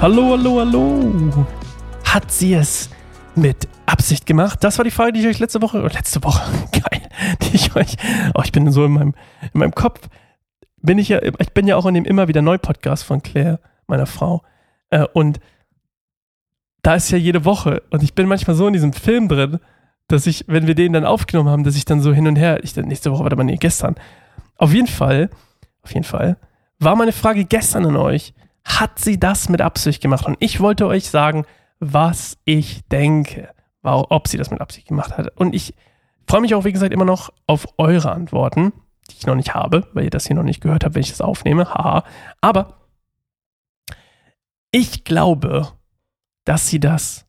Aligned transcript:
Hallo, 0.00 0.30
hallo, 0.30 0.60
hallo. 0.60 1.46
Hat 2.04 2.32
sie 2.32 2.54
es 2.54 2.88
mit 3.34 3.68
Absicht 3.84 4.24
gemacht? 4.24 4.64
Das 4.64 4.78
war 4.78 4.84
die 4.86 4.90
Frage, 4.90 5.12
die 5.12 5.20
ich 5.20 5.26
euch 5.26 5.38
letzte 5.40 5.60
Woche, 5.60 5.78
letzte 5.80 6.24
Woche, 6.24 6.40
geil, 6.72 7.02
die 7.42 7.56
ich 7.56 7.76
euch, 7.76 7.96
oh, 8.32 8.40
ich 8.42 8.50
bin 8.50 8.72
so 8.72 8.86
in 8.86 8.92
meinem, 8.92 9.14
in 9.52 9.60
meinem 9.60 9.74
Kopf, 9.74 10.08
bin 10.80 10.96
ich 10.96 11.10
ja, 11.10 11.20
ich 11.38 11.50
bin 11.52 11.66
ja 11.66 11.76
auch 11.76 11.84
in 11.84 11.92
dem 11.92 12.06
immer 12.06 12.28
wieder 12.28 12.40
Neu-Podcast 12.40 13.04
von 13.04 13.22
Claire, 13.22 13.60
meiner 13.88 14.06
Frau. 14.06 14.42
Äh, 14.88 15.04
und 15.12 15.38
da 16.80 16.94
ist 16.94 17.10
ja 17.10 17.18
jede 17.18 17.44
Woche 17.44 17.82
und 17.90 18.02
ich 18.02 18.14
bin 18.14 18.26
manchmal 18.26 18.56
so 18.56 18.66
in 18.66 18.72
diesem 18.72 18.94
Film 18.94 19.28
drin, 19.28 19.58
dass 20.08 20.26
ich, 20.26 20.46
wenn 20.48 20.66
wir 20.66 20.74
den 20.74 20.94
dann 20.94 21.04
aufgenommen 21.04 21.50
haben, 21.50 21.64
dass 21.64 21.76
ich 21.76 21.84
dann 21.84 22.00
so 22.00 22.14
hin 22.14 22.26
und 22.26 22.36
her, 22.36 22.64
ich 22.64 22.72
dann 22.72 22.86
nächste 22.86 23.12
Woche, 23.12 23.24
warte 23.24 23.36
mal, 23.36 23.44
nee, 23.44 23.56
gestern. 23.56 23.96
Auf 24.56 24.72
jeden 24.72 24.88
Fall, 24.88 25.28
auf 25.82 25.92
jeden 25.92 26.04
Fall, 26.04 26.38
war 26.78 26.96
meine 26.96 27.12
Frage 27.12 27.44
gestern 27.44 27.84
an 27.84 27.96
euch, 27.96 28.32
hat 28.64 28.98
sie 28.98 29.18
das 29.18 29.48
mit 29.48 29.60
Absicht 29.60 30.02
gemacht? 30.02 30.26
Und 30.26 30.36
ich 30.40 30.60
wollte 30.60 30.86
euch 30.86 31.10
sagen, 31.10 31.44
was 31.78 32.38
ich 32.44 32.86
denke, 32.88 33.52
ob 33.82 34.28
sie 34.28 34.36
das 34.36 34.50
mit 34.50 34.60
Absicht 34.60 34.88
gemacht 34.88 35.16
hat. 35.16 35.36
Und 35.36 35.54
ich 35.54 35.74
freue 36.28 36.42
mich 36.42 36.54
auch, 36.54 36.64
wie 36.64 36.72
gesagt, 36.72 36.92
immer 36.92 37.04
noch 37.04 37.30
auf 37.46 37.66
eure 37.78 38.12
Antworten, 38.12 38.72
die 39.10 39.16
ich 39.18 39.26
noch 39.26 39.34
nicht 39.34 39.54
habe, 39.54 39.88
weil 39.94 40.04
ihr 40.04 40.10
das 40.10 40.26
hier 40.26 40.36
noch 40.36 40.42
nicht 40.42 40.60
gehört 40.60 40.84
habt, 40.84 40.94
wenn 40.94 41.02
ich 41.02 41.10
das 41.10 41.20
aufnehme. 41.20 41.72
Haha. 41.72 42.04
Aber 42.40 42.86
ich 44.70 45.04
glaube, 45.04 45.72
dass 46.44 46.68
sie 46.68 46.78
das 46.78 47.26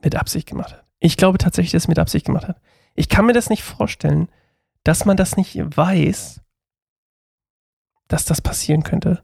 mit 0.00 0.14
Absicht 0.14 0.48
gemacht 0.48 0.72
hat. 0.72 0.86
Ich 1.00 1.16
glaube 1.16 1.38
tatsächlich, 1.38 1.72
dass 1.72 1.82
sie 1.82 1.90
mit 1.90 1.98
Absicht 1.98 2.26
gemacht 2.26 2.48
hat. 2.48 2.60
Ich 2.94 3.08
kann 3.08 3.26
mir 3.26 3.32
das 3.32 3.50
nicht 3.50 3.62
vorstellen, 3.62 4.28
dass 4.84 5.04
man 5.04 5.16
das 5.16 5.36
nicht 5.36 5.56
weiß, 5.76 6.40
dass 8.08 8.24
das 8.24 8.40
passieren 8.40 8.82
könnte. 8.82 9.22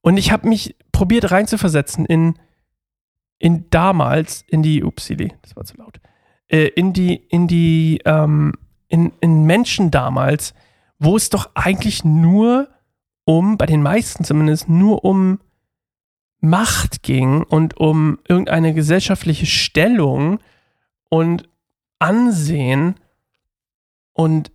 Und 0.00 0.16
ich 0.16 0.32
habe 0.32 0.48
mich 0.48 0.76
probiert 0.90 1.30
reinzuversetzen 1.30 2.04
in, 2.04 2.34
in 3.38 3.70
damals, 3.70 4.44
in 4.48 4.62
die, 4.62 4.84
upsili, 4.84 5.32
das 5.42 5.56
war 5.56 5.64
zu 5.64 5.76
laut, 5.76 6.00
äh, 6.48 6.66
in 6.66 6.92
die, 6.92 7.14
in 7.14 7.46
die, 7.46 8.00
ähm, 8.04 8.52
in, 8.88 9.12
in 9.20 9.44
Menschen 9.44 9.90
damals, 9.90 10.54
wo 10.98 11.16
es 11.16 11.30
doch 11.30 11.50
eigentlich 11.54 12.04
nur 12.04 12.68
um, 13.24 13.56
bei 13.56 13.66
den 13.66 13.82
meisten 13.82 14.24
zumindest, 14.24 14.68
nur 14.68 15.04
um 15.04 15.40
Macht 16.40 17.04
ging 17.04 17.44
und 17.44 17.76
um 17.76 18.18
irgendeine 18.26 18.74
gesellschaftliche 18.74 19.46
Stellung 19.46 20.40
und 21.08 21.48
Ansehen 22.00 22.96
und 24.12 24.50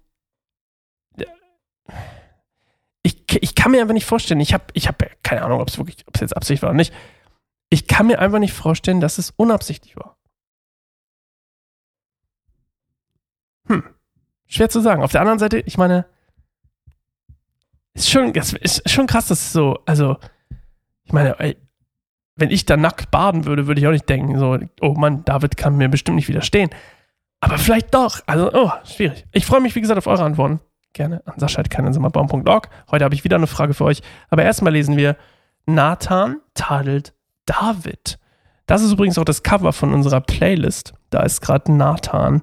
ich, 3.42 3.56
kann 3.56 3.72
mir 3.72 3.82
einfach 3.82 3.94
nicht 3.94 4.06
vorstellen, 4.06 4.40
ich 4.40 4.54
habe 4.54 4.66
ich 4.74 4.88
hab 4.88 5.04
keine 5.24 5.44
Ahnung, 5.44 5.62
ob 5.62 5.70
es 5.70 5.78
wirklich, 5.78 5.98
ob 6.08 6.16
es 6.16 6.22
jetzt 6.22 6.36
Absicht 6.36 6.62
war 6.62 6.70
oder 6.70 6.78
nicht. 6.78 6.94
Ich 7.70 7.88
kann 7.88 8.08
mir 8.08 8.20
einfach 8.20 8.40
nicht 8.40 8.54
vorstellen, 8.54 9.02
dass 9.02 9.18
es 9.18 9.32
unabsichtlich 9.36 9.96
war. 9.98 10.18
Hm. 13.68 13.84
Schwer 14.46 14.70
zu 14.70 14.80
sagen. 14.80 15.04
Auf 15.04 15.12
der 15.12 15.22
anderen 15.22 15.40
Seite, 15.40 15.60
ich 15.60 15.78
meine, 15.78 16.06
ist 17.94 18.10
schon, 18.10 18.34
ist 18.34 18.90
schon 18.90 19.08
krass, 19.08 19.28
dass 19.28 19.42
es 19.42 19.54
so, 19.54 19.80
also, 19.86 20.18
ich 21.04 21.12
meine, 21.12 21.40
ey, 21.40 21.58
wenn 22.36 22.52
ich 22.52 22.66
da 22.66 22.78
nackt 22.78 23.12
baden 23.12 23.46
würde, 23.46 23.68
würde 23.68 23.82
ich 23.82 23.88
auch 23.88 23.92
nicht 23.92 24.08
denken, 24.08 24.38
so, 24.38 24.58
oh 24.82 24.94
Mann, 24.94 25.26
David 25.26 25.58
kann 25.58 25.76
mir 25.76 25.90
bestimmt 25.90 26.16
nicht 26.16 26.28
widerstehen. 26.28 26.70
Aber 27.40 27.58
vielleicht 27.58 27.94
doch. 27.94 28.22
Also, 28.28 28.52
oh, 28.54 28.72
schwierig. 28.84 29.26
Ich 29.32 29.46
freue 29.46 29.62
mich, 29.62 29.76
wie 29.76 29.82
gesagt, 29.82 29.98
auf 29.98 30.08
eure 30.08 30.24
Antworten. 30.24 30.60
Gerne 30.98 31.22
an 31.26 31.38
sascha.keinensimmerbaum.org. 31.38 32.70
Heute 32.90 33.06
habe 33.06 33.14
ich 33.14 33.24
wieder 33.24 33.36
eine 33.36 33.46
Frage 33.46 33.76
für 33.76 33.86
euch. 33.86 34.02
Aber 34.30 34.44
erstmal 34.44 34.74
lesen 34.74 34.98
wir, 34.98 35.16
Nathan 35.68 36.38
tadelt 36.56 37.14
David. 37.46 38.18
Das 38.66 38.82
ist 38.82 38.94
übrigens 38.94 39.20
auch 39.20 39.24
das 39.24 39.44
Cover 39.44 39.74
von 39.74 39.94
unserer 39.94 40.22
Playlist. 40.22 40.96
Da 41.12 41.22
ist 41.22 41.42
gerade 41.42 41.72
Nathan, 41.72 42.42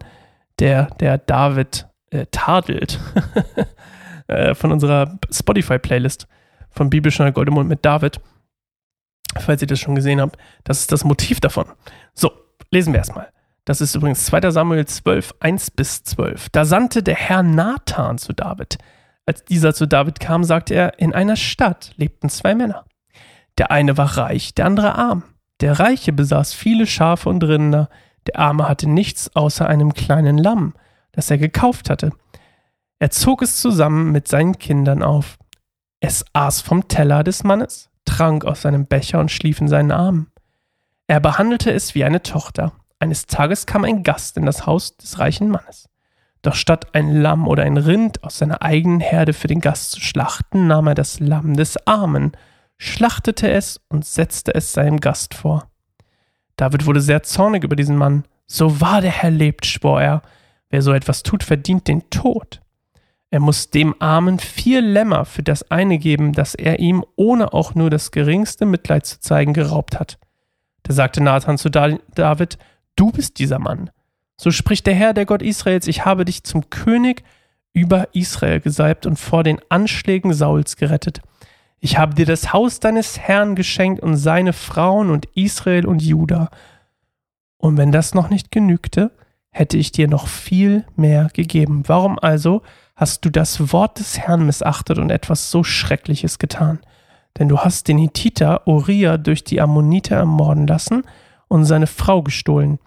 der, 0.61 0.87
der 1.01 1.19
David 1.19 1.89
äh, 2.11 2.27
tadelt. 2.31 3.01
äh, 4.29 4.55
von 4.55 4.71
unserer 4.71 5.19
Spotify-Playlist 5.33 6.29
von 6.71 6.91
Bibelschneider 6.91 7.33
Goldemund 7.33 7.69
mit 7.69 7.85
David 7.85 8.21
falls 9.41 9.63
ihr 9.63 9.67
das 9.67 9.81
schon 9.81 9.97
gesehen 9.97 10.21
habt. 10.21 10.37
Das 10.63 10.79
ist 10.79 10.93
das 10.93 11.03
Motiv 11.03 11.41
davon. 11.41 11.67
So, 12.13 12.31
lesen 12.71 12.93
wir 12.93 12.99
erstmal. 12.99 13.34
Das 13.65 13.81
ist 13.81 13.95
übrigens 13.95 14.27
2. 14.27 14.51
Samuel 14.51 14.87
12, 14.87 15.35
1 15.41 15.71
bis 15.71 16.03
12. 16.05 16.51
Da 16.51 16.65
sandte 16.65 17.03
der 17.03 17.15
Herr 17.15 17.43
Nathan 17.43 18.19
zu 18.19 18.33
David. 18.33 18.79
Als 19.27 19.45
dieser 19.45 19.75
zu 19.75 19.87
David 19.87 20.21
kam, 20.21 20.45
sagte 20.45 20.75
er, 20.75 20.99
in 20.99 21.15
einer 21.15 21.37
Stadt 21.37 21.93
lebten 21.97 22.29
zwei 22.29 22.55
Männer. 22.55 22.85
Der 23.57 23.71
eine 23.71 23.97
war 23.97 24.19
reich, 24.19 24.55
der 24.55 24.67
andere 24.67 24.97
arm. 24.97 25.23
Der 25.61 25.79
Reiche 25.81 26.13
besaß 26.13 26.53
viele 26.53 26.87
Schafe 26.87 27.29
und 27.31 27.43
Rinder, 27.43 27.89
der 28.27 28.39
Arme 28.39 28.69
hatte 28.69 28.89
nichts 28.89 29.35
außer 29.35 29.67
einem 29.67 29.95
kleinen 29.95 30.39
Lamm, 30.39 30.75
das 31.13 31.31
er 31.31 31.39
gekauft 31.39 31.91
hatte. 31.91 32.11
Er 32.99 33.11
zog 33.11 33.43
es 33.43 33.61
zusammen 33.61 34.13
mit 34.13 34.29
seinen 34.29 34.59
Kindern 34.59 35.03
auf. 35.03 35.39
Es 36.01 36.25
aß 36.33 36.61
vom 36.61 36.89
Teller 36.89 37.23
des 37.25 37.45
Mannes, 37.45 37.91
trank 38.05 38.45
aus 38.45 38.63
seinem 38.63 38.87
Becher 38.87 39.21
und 39.21 39.31
schlief 39.31 39.61
in 39.61 39.69
seinen 39.69 39.91
Armen. 39.91 40.31
Er 41.07 41.21
behandelte 41.21 41.71
es 41.71 41.95
wie 41.95 42.05
eine 42.05 42.23
Tochter. 42.23 42.73
Eines 43.05 43.27
Tages 43.27 43.67
kam 43.67 43.85
ein 43.85 44.03
Gast 44.03 44.39
in 44.39 44.47
das 44.47 44.65
Haus 44.65 44.97
des 44.97 45.19
reichen 45.19 45.51
Mannes. 45.51 45.91
Doch 46.41 46.55
statt 46.55 46.95
ein 46.95 47.15
Lamm 47.21 47.47
oder 47.47 47.63
ein 47.63 47.77
Rind 47.77 48.25
aus 48.25 48.39
seiner 48.39 48.63
eigenen 48.63 49.01
Herde 49.01 49.35
für 49.35 49.47
den 49.47 49.61
Gast 49.61 49.91
zu 49.91 50.01
schlachten, 50.01 50.69
nahm 50.69 50.87
er 50.87 50.95
das 50.95 51.21
Lamm 51.21 51.55
des 51.55 51.87
Armen, 51.87 52.33
schlachtete 52.79 53.51
es 53.51 53.79
und 53.91 54.07
setzte 54.07 54.55
es 54.55 54.73
seinem 54.73 55.01
Gast 55.01 55.35
vor. 55.35 55.69
David 56.57 56.87
wurde 56.87 57.03
sehr 57.03 57.23
zornig 57.23 57.63
über 57.63 57.77
diesen 57.77 57.97
Mann. 57.97 58.25
So 58.47 58.81
wahr 58.81 59.03
der 59.03 59.11
Herr 59.11 59.31
lebt, 59.31 59.67
schwor 59.67 60.01
er, 60.01 60.23
wer 60.71 60.81
so 60.81 60.95
etwas 60.95 61.23
tut, 61.23 61.43
verdient 61.43 61.87
den 61.89 62.09
Tod. 62.09 62.63
Er 63.31 63.41
muss 63.41 63.69
dem 63.69 63.95
Armen 64.01 64.39
vier 64.39 64.81
Lämmer 64.81 65.27
für 65.27 65.43
das 65.43 65.71
eine 65.71 65.99
geben, 65.99 66.33
das 66.33 66.55
er 66.55 66.79
ihm, 66.79 67.05
ohne 67.17 67.53
auch 67.53 67.75
nur 67.75 67.91
das 67.91 68.13
geringste 68.13 68.65
Mitleid 68.65 69.05
zu 69.05 69.21
zeigen, 69.21 69.53
geraubt 69.53 70.01
hat. 70.01 70.19
Da 70.85 70.95
sagte 70.95 71.23
Nathan 71.23 71.59
zu 71.59 71.69
David, 71.69 72.59
du 72.97 73.11
bist 73.11 73.39
dieser 73.39 73.59
Mann. 73.59 73.91
So 74.37 74.51
spricht 74.51 74.87
der 74.87 74.95
Herr, 74.95 75.15
der 75.15 75.27
Gott 75.27 75.43
Israels, 75.43 75.87
ich 75.87 76.05
habe 76.05 76.25
dich 76.25 76.45
zum 76.45 76.71
König 76.71 77.23
über 77.73 78.15
Israel 78.15 78.61
gesalbt 78.61 79.07
und 79.07 79.19
vor 79.19 79.43
den 79.43 79.61
Anschlägen 79.69 80.33
Sauls 80.33 80.77
gerettet. 80.77 81.21
Ich 81.81 81.99
habe 81.99 82.15
dir 82.15 82.27
das 82.27 82.53
Haus 82.53 82.81
deines 82.81 83.19
Herrn 83.19 83.57
geschenkt 83.57 84.03
und 84.03 84.17
seine 84.17 84.53
Frauen 84.53 85.11
und 85.11 85.27
Israel 85.35 85.87
und 85.87 86.03
Juda. 86.03 86.51
Und 87.59 87.77
wenn 87.77 87.93
das 87.93 88.15
noch 88.15 88.31
nicht 88.31 88.51
genügte, 88.51 89.11
hätte 89.51 89.77
ich 89.77 89.93
dir 89.93 90.09
noch 90.09 90.27
viel 90.27 90.85
mehr 90.97 91.29
gegeben. 91.33 91.83
Warum 91.87 92.19
also 92.19 92.63
hast 92.97 93.25
du 93.25 93.31
das 93.31 93.73
Wort 93.73 93.99
des 93.99 94.19
Herrn 94.19 94.47
missachtet 94.47 94.99
und 94.99 95.11
etwas 95.11 95.51
so 95.51 95.65
Schreckliches 95.65 96.39
getan. 96.39 96.81
Denn 97.39 97.49
du 97.49 97.59
hast 97.59 97.89
den 97.89 97.99
Hittiter 97.99 98.67
Uriah 98.67 99.19
durch 99.19 99.43
die 99.43 99.61
Ammoniter 99.61 100.17
ermorden 100.17 100.67
lassen 100.67 101.03
und 101.55 101.65
seine 101.65 101.87
Frau 101.87 102.21
gestohlen. 102.21 102.81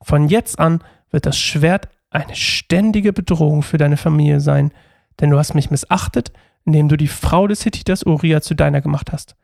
Von 0.00 0.28
jetzt 0.28 0.60
an 0.60 0.80
wird 1.10 1.26
das 1.26 1.36
Schwert 1.36 1.88
eine 2.08 2.36
ständige 2.36 3.12
Bedrohung 3.12 3.62
für 3.62 3.78
deine 3.78 3.96
Familie 3.96 4.38
sein, 4.38 4.70
denn 5.20 5.30
du 5.30 5.38
hast 5.38 5.54
mich 5.54 5.72
missachtet, 5.72 6.32
indem 6.64 6.88
du 6.88 6.96
die 6.96 7.08
Frau 7.08 7.48
des 7.48 7.64
Hittiters 7.64 8.06
Uriah 8.06 8.40
zu 8.40 8.54
deiner 8.54 8.80
gemacht 8.80 9.10
hast. 9.10 9.34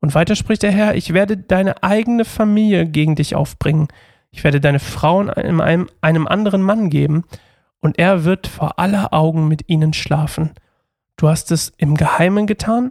Und 0.00 0.16
weiter 0.16 0.34
spricht 0.34 0.64
der 0.64 0.72
Herr, 0.72 0.96
ich 0.96 1.14
werde 1.14 1.36
deine 1.36 1.84
eigene 1.84 2.24
Familie 2.24 2.86
gegen 2.86 3.14
dich 3.14 3.36
aufbringen. 3.36 3.86
Ich 4.32 4.42
werde 4.42 4.60
deine 4.60 4.80
Frauen 4.80 5.30
einem, 5.30 5.88
einem 6.00 6.26
anderen 6.26 6.62
Mann 6.62 6.90
geben, 6.90 7.22
und 7.78 8.00
er 8.00 8.24
wird 8.24 8.48
vor 8.48 8.80
aller 8.80 9.12
Augen 9.12 9.46
mit 9.46 9.68
ihnen 9.68 9.92
schlafen. 9.92 10.50
Du 11.16 11.28
hast 11.28 11.52
es 11.52 11.72
im 11.76 11.96
Geheimen 11.96 12.48
getan, 12.48 12.90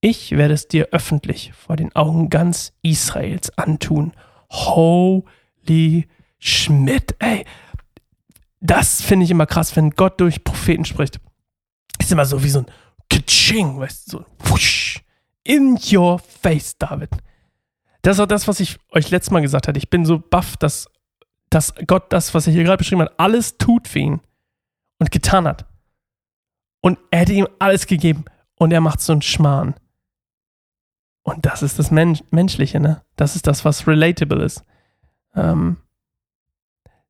ich 0.00 0.32
werde 0.32 0.54
es 0.54 0.66
dir 0.66 0.88
öffentlich 0.90 1.52
vor 1.52 1.76
den 1.76 1.94
Augen 1.94 2.30
ganz 2.30 2.72
Israels 2.82 3.56
antun. 3.56 4.12
Holy 4.52 6.08
Schmidt, 6.38 7.16
ey. 7.18 7.44
Das 8.60 9.02
finde 9.02 9.24
ich 9.24 9.30
immer 9.30 9.46
krass, 9.46 9.74
wenn 9.74 9.90
Gott 9.90 10.20
durch 10.20 10.44
Propheten 10.44 10.84
spricht. 10.84 11.20
Ist 11.98 12.12
immer 12.12 12.26
so 12.26 12.42
wie 12.44 12.48
so 12.48 12.60
ein 12.60 12.66
Kitsching, 13.10 13.78
weißt 13.78 14.12
du, 14.12 14.18
so 14.18 14.26
wusch, 14.38 15.00
in 15.44 15.78
your 15.92 16.18
face, 16.18 16.78
David. 16.78 17.10
Das 18.02 18.16
ist 18.16 18.20
auch 18.20 18.26
das, 18.26 18.48
was 18.48 18.60
ich 18.60 18.78
euch 18.90 19.10
letztes 19.10 19.30
Mal 19.30 19.42
gesagt 19.42 19.68
hatte. 19.68 19.78
Ich 19.78 19.90
bin 19.90 20.04
so 20.04 20.18
baff, 20.18 20.56
dass 20.56 20.88
dass 21.52 21.74
Gott 21.86 22.12
das, 22.12 22.34
was 22.34 22.46
er 22.46 22.52
hier 22.52 22.64
gerade 22.64 22.78
beschrieben 22.78 23.02
hat, 23.02 23.12
alles 23.18 23.58
tut 23.58 23.86
für 23.86 23.98
ihn 23.98 24.20
und 24.98 25.10
getan 25.10 25.46
hat. 25.46 25.66
Und 26.80 26.98
er 27.10 27.20
hätte 27.20 27.32
ihm 27.32 27.48
alles 27.58 27.86
gegeben 27.86 28.24
und 28.56 28.72
er 28.72 28.80
macht 28.80 29.00
so 29.00 29.12
einen 29.12 29.22
Schmarrn. 29.22 29.74
Und 31.22 31.46
das 31.46 31.62
ist 31.62 31.78
das 31.78 31.90
Men 31.90 32.18
Menschliche, 32.30 32.80
ne? 32.80 33.02
Das 33.16 33.36
ist 33.36 33.46
das, 33.46 33.64
was 33.64 33.86
relatable 33.86 34.42
ist. 34.44 34.64
Ähm, 35.34 35.76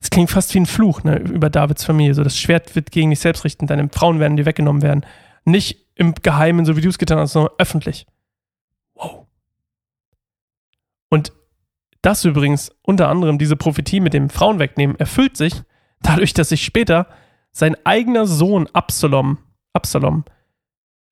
es 0.00 0.10
klingt 0.10 0.30
fast 0.30 0.52
wie 0.54 0.60
ein 0.60 0.66
Fluch, 0.66 1.04
ne, 1.04 1.18
über 1.18 1.48
Davids 1.48 1.84
Familie. 1.84 2.14
So, 2.14 2.24
das 2.24 2.36
Schwert 2.36 2.74
wird 2.74 2.90
gegen 2.90 3.10
dich 3.10 3.20
selbst 3.20 3.44
richten, 3.44 3.68
deine 3.68 3.88
Frauen 3.88 4.18
werden 4.18 4.36
dir 4.36 4.46
weggenommen 4.46 4.82
werden. 4.82 5.06
Nicht 5.44 5.86
im 5.94 6.14
Geheimen, 6.14 6.64
so 6.64 6.76
wie 6.76 6.80
du 6.80 6.88
es 6.88 6.98
getan 6.98 7.18
hast, 7.18 7.32
sondern 7.32 7.54
öffentlich. 7.58 8.06
Wow. 8.94 9.26
Und 11.08 11.32
das 12.02 12.24
übrigens, 12.24 12.74
unter 12.82 13.08
anderem 13.08 13.38
diese 13.38 13.56
Prophetie 13.56 14.00
mit 14.00 14.12
dem 14.12 14.28
Frauen 14.28 14.58
wegnehmen, 14.58 14.98
erfüllt 14.98 15.36
sich 15.36 15.62
dadurch, 16.00 16.34
dass 16.34 16.48
sich 16.48 16.64
später 16.64 17.06
sein 17.52 17.76
eigener 17.84 18.26
Sohn 18.26 18.68
Absalom, 18.72 19.38
Absalom, 19.72 20.24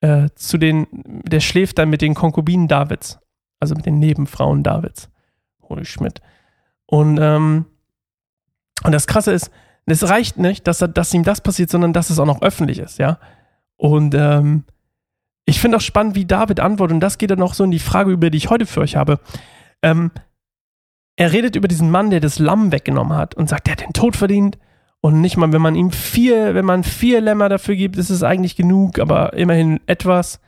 äh, 0.01 0.29
zu 0.35 0.59
den, 0.59 0.87
der 0.93 1.41
schläft 1.41 1.79
dann 1.79 1.91
mit 1.91 2.03
den 2.03 2.15
Konkubinen 2.15 2.69
Davids, 2.69 3.19
also 3.59 3.75
mit 3.75 3.87
den 3.87 3.99
Nebenfrauen 3.99 4.63
Davids. 4.63 5.11
Holy 5.63 5.85
Schmidt. 5.85 6.21
Und, 6.87 7.19
ähm, 7.21 7.67
und 8.83 8.93
das 8.93 9.07
Krasse 9.07 9.33
ist, 9.33 9.51
es 9.87 10.09
reicht 10.09 10.39
nicht, 10.39 10.67
dass, 10.67 10.79
dass 10.79 11.15
ihm 11.15 11.25
das 11.25 11.41
passiert, 11.41 11.71
sondern 11.71 11.93
dass 11.93 12.11
es 12.11 12.19
auch 12.19 12.27
noch 12.27 12.43
öffentlich 12.43 12.79
ist, 12.79 12.99
ja. 12.99 13.19
Und 13.77 14.15
ähm, 14.15 14.65
ich 15.47 15.61
finde 15.61 15.79
auch 15.79 15.83
spannend, 15.83 16.15
wie 16.15 16.27
David 16.27 16.61
antwortet, 16.61 16.95
und 16.95 17.01
das 17.01 17.19
geht 17.19 17.31
dann 17.31 17.39
noch 17.39 17.55
so 17.55 17.65
in 17.65 17.71
die 17.71 17.79
Frage, 17.79 18.13
über 18.13 18.31
die 18.31 18.39
ich 18.39 18.51
heute 18.51 18.67
für 18.67 18.81
euch 18.81 18.97
habe. 18.97 19.19
Ähm, 19.83 20.11
er 21.17 21.33
redet 21.33 21.57
über 21.57 21.69
diesen 21.69 21.91
Mann, 21.91 22.11
der 22.11 22.21
das 22.21 22.39
Lamm 22.39 22.73
weggenommen 22.73 23.17
hat 23.17 23.35
und 23.35 23.49
sagt, 23.49 23.67
der 23.67 23.73
hat 23.73 23.81
den 23.81 23.93
Tod 23.93 24.17
verdient. 24.17 24.59
Und 25.03 25.21
nicht 25.21 25.37
mal, 25.37 25.53
wenn 25.53 25.63
man 25.63 25.75
ihm 25.75 25.91
vier, 25.91 26.55
wenn 26.55 26.67
man 26.67 26.85
vier 26.85 27.21
Lämmer 27.21 27.49
dafür 27.49 27.75
gibt, 27.75 27.97
ist 27.97 28.11
es 28.11 28.23
eigentlich 28.23 28.57
genug, 28.57 28.99
aber 28.99 29.33
immerhin 29.33 29.81
etwas. 29.87 30.41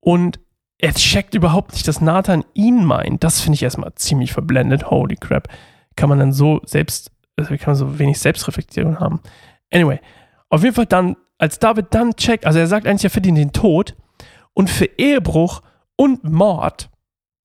Und 0.00 0.40
er 0.78 0.94
checkt 0.94 1.34
überhaupt 1.34 1.72
nicht, 1.72 1.86
dass 1.88 2.00
Nathan 2.00 2.44
ihn 2.54 2.84
meint. 2.84 3.24
Das 3.24 3.40
finde 3.40 3.56
ich 3.56 3.62
erstmal 3.62 3.94
ziemlich 3.94 4.32
verblendet. 4.32 4.90
Holy 4.90 5.16
crap. 5.16 5.48
Kann 5.94 6.08
man 6.08 6.18
dann 6.18 6.32
so 6.32 6.60
selbst, 6.64 7.10
also 7.36 7.54
kann 7.56 7.66
man 7.66 7.76
so 7.76 7.98
wenig 7.98 8.18
Selbstreflexion 8.18 9.00
haben. 9.00 9.20
Anyway, 9.70 10.00
auf 10.48 10.62
jeden 10.62 10.74
Fall 10.74 10.86
dann, 10.86 11.16
als 11.38 11.58
David 11.58 11.86
dann 11.90 12.14
checkt, 12.16 12.46
also 12.46 12.58
er 12.58 12.66
sagt 12.66 12.86
eigentlich, 12.86 13.04
er 13.04 13.10
verdient 13.10 13.38
den 13.38 13.52
Tod 13.52 13.94
und 14.54 14.70
für 14.70 14.86
Ehebruch 14.98 15.62
und 15.96 16.24
Mord, 16.24 16.90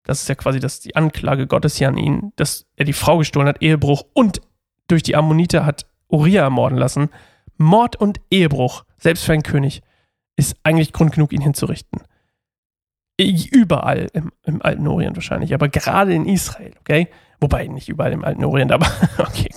das 0.05 0.23
ist 0.23 0.29
ja 0.29 0.35
quasi 0.35 0.59
das, 0.59 0.81
die 0.81 0.97
Anklage 0.97 1.47
Gottes 1.47 1.76
hier 1.76 1.88
an 1.88 1.99
ihn, 1.99 2.32
dass 2.37 2.67
er 2.76 2.85
die 2.85 2.93
Frau 2.93 3.19
gestohlen 3.19 3.47
hat, 3.47 3.62
Ehebruch 3.62 4.05
und 4.14 4.41
durch 4.88 5.03
die 5.03 5.14
Ammonite 5.14 5.67
hat 5.67 5.87
Uriah 6.09 6.45
ermorden 6.45 6.79
lassen. 6.79 7.11
Mord 7.57 7.97
und 7.97 8.21
Ehebruch, 8.31 8.85
selbst 8.99 9.25
für 9.25 9.33
einen 9.33 9.43
König, 9.43 9.83
ist 10.37 10.57
eigentlich 10.63 10.93
Grund 10.93 11.13
genug, 11.13 11.33
ihn 11.33 11.41
hinzurichten. 11.41 12.03
Überall 13.21 14.09
im, 14.13 14.31
im 14.45 14.63
alten 14.63 14.87
Orient 14.87 15.17
wahrscheinlich, 15.17 15.53
aber 15.53 15.69
gerade 15.69 16.15
in 16.15 16.25
Israel, 16.25 16.73
okay? 16.81 17.09
Wobei 17.41 17.67
nicht 17.67 17.89
überall 17.89 18.13
im 18.13 18.25
alten 18.25 18.45
Orient, 18.45 18.71
aber 18.71 18.87
okay. 19.19 19.49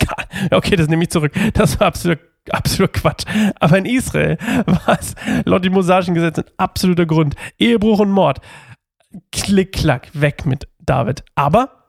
Okay, 0.50 0.76
das 0.76 0.88
nehme 0.88 1.04
ich 1.04 1.10
zurück. 1.10 1.34
Das 1.54 1.80
war 1.80 1.88
absolut, 1.88 2.20
absolut 2.50 2.94
Quatsch. 2.94 3.26
Aber 3.60 3.78
in 3.78 3.86
Israel 3.86 4.38
war 4.66 5.00
es 5.00 5.16
laut 5.46 5.64
dem 5.64 5.74
mosaischen 5.74 6.16
Gesetz 6.16 6.40
ein 6.40 6.46
absoluter 6.58 7.06
Grund. 7.06 7.36
Ehebruch 7.60 8.00
und 8.00 8.12
Mord. 8.12 8.40
Klick, 9.32 9.74
klack, 9.74 10.10
weg 10.14 10.46
mit 10.46 10.68
David. 10.80 11.24
Aber 11.36 11.88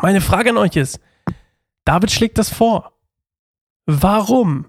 meine 0.00 0.20
Frage 0.20 0.50
an 0.50 0.56
euch 0.56 0.76
ist, 0.76 1.00
David 1.84 2.10
schlägt 2.10 2.38
das 2.38 2.50
vor. 2.52 2.97
Warum? 3.90 4.66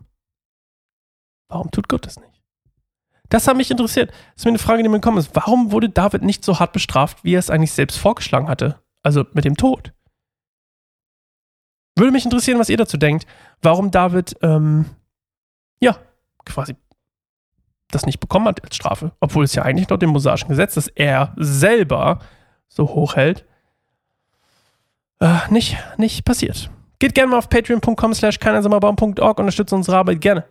Warum 1.49 1.69
tut 1.71 1.89
Gott 1.89 2.05
das 2.05 2.17
nicht? 2.17 2.41
Das 3.27 3.49
hat 3.49 3.57
mich 3.57 3.69
interessiert. 3.69 4.11
Das 4.11 4.37
ist 4.37 4.45
mir 4.45 4.51
eine 4.51 4.59
Frage, 4.59 4.81
die 4.81 4.87
mir 4.87 5.01
gekommen 5.01 5.17
ist. 5.17 5.35
Warum 5.35 5.73
wurde 5.73 5.89
David 5.89 6.23
nicht 6.23 6.45
so 6.45 6.57
hart 6.57 6.71
bestraft, 6.71 7.25
wie 7.25 7.35
er 7.35 7.39
es 7.39 7.49
eigentlich 7.49 7.73
selbst 7.73 7.97
vorgeschlagen 7.97 8.47
hatte? 8.47 8.81
Also 9.03 9.25
mit 9.33 9.43
dem 9.43 9.57
Tod. 9.57 9.93
Würde 11.97 12.13
mich 12.13 12.23
interessieren, 12.23 12.59
was 12.59 12.69
ihr 12.69 12.77
dazu 12.77 12.95
denkt. 12.95 13.27
Warum 13.61 13.91
David, 13.91 14.37
ähm, 14.41 14.85
ja, 15.81 15.97
quasi 16.45 16.77
das 17.91 18.05
nicht 18.05 18.21
bekommen 18.21 18.47
hat 18.47 18.63
als 18.63 18.77
Strafe. 18.77 19.11
Obwohl 19.19 19.43
es 19.43 19.53
ja 19.53 19.63
eigentlich 19.63 19.89
laut 19.89 20.01
dem 20.01 20.11
mosaischen 20.11 20.47
Gesetz, 20.47 20.75
das 20.75 20.87
er 20.87 21.33
selber 21.35 22.19
so 22.69 22.87
hochhält, 22.87 23.45
äh, 25.19 25.39
nicht, 25.49 25.77
nicht 25.97 26.23
passiert. 26.23 26.71
Geht 26.99 27.15
gerne 27.15 27.31
mal 27.31 27.37
auf 27.37 27.49
patreon.com 27.49 28.13
slash 28.13 28.39
und 28.39 29.19
unterstützt 29.19 29.73
unsere 29.73 29.97
Arbeit 29.97 30.21
gerne. 30.21 30.43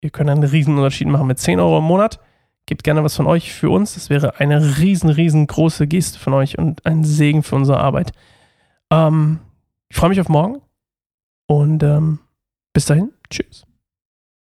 Ihr 0.00 0.10
könnt 0.10 0.30
einen 0.30 0.42
riesen 0.42 0.76
Unterschied 0.76 1.08
machen 1.08 1.26
mit 1.26 1.38
10 1.38 1.60
Euro 1.60 1.78
im 1.78 1.84
Monat. 1.84 2.20
Gebt 2.66 2.82
gerne 2.82 3.04
was 3.04 3.16
von 3.16 3.26
euch 3.26 3.52
für 3.52 3.70
uns. 3.70 3.94
Das 3.94 4.08
wäre 4.08 4.40
eine 4.40 4.78
riesen, 4.78 5.10
riesengroße 5.10 5.86
Geste 5.86 6.18
von 6.18 6.32
euch 6.32 6.58
und 6.58 6.84
ein 6.86 7.04
Segen 7.04 7.42
für 7.42 7.56
unsere 7.56 7.78
Arbeit. 7.78 8.12
Ähm, 8.90 9.40
ich 9.88 9.96
freue 9.96 10.08
mich 10.08 10.20
auf 10.20 10.28
morgen 10.28 10.62
und 11.46 11.82
ähm, 11.82 12.20
bis 12.72 12.86
dahin, 12.86 13.12
tschüss. 13.28 13.66